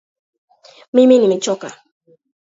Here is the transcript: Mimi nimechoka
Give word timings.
Mimi 0.93 1.19
nimechoka 1.19 1.67